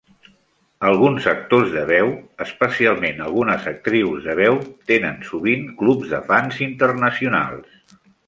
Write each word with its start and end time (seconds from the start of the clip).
Alguns 0.91 1.25
actors 1.31 1.67
de 1.73 1.83
veu 1.89 2.07
-especialment 2.45 3.21
algunes 3.27 3.69
actrius 3.73 4.25
de 4.29 4.35
veu- 4.41 4.59
tenen 4.93 5.21
sovint 5.29 5.69
clubs 5.83 6.09
de 6.17 6.23
fans 6.31 6.59
internacionals. 6.71 7.97